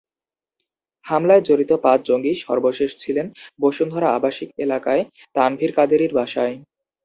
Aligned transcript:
হামলায় 1.05 1.43
জড়িত 1.43 1.71
পাঁচ 1.83 1.99
জঙ্গি 2.05 2.33
সর্বশেষ 2.45 2.91
ছিলেন 2.97 3.27
বসুন্ধরা 3.59 4.07
আবাসিক 4.11 4.49
এলাকায় 4.65 5.03
তানভীর 5.35 5.71
কাদেরীর 5.77 6.11
বাসায়। 6.13 6.55